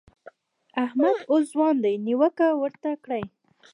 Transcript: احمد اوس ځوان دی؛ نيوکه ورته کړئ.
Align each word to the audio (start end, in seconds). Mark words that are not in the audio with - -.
احمد 0.85 1.17
اوس 1.31 1.43
ځوان 1.53 1.75
دی؛ 1.83 1.93
نيوکه 2.05 2.47
ورته 2.61 2.89
کړئ. 3.03 3.23